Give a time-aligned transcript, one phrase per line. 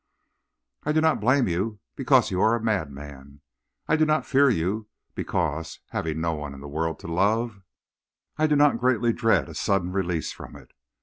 [0.83, 3.41] "'I do not blame you, because you are a madman.
[3.87, 7.61] I do not fear you, because, having no one in the world to love,
[8.35, 10.71] I do not greatly dread a sudden release from it.